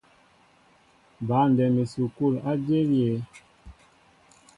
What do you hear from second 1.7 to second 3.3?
esukul a jȇl yé?